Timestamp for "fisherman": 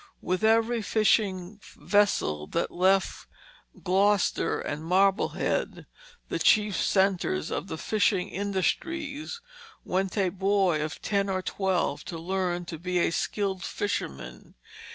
13.61-14.55